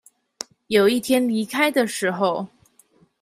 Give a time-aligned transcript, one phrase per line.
[0.65, 2.47] 有一天離開的時候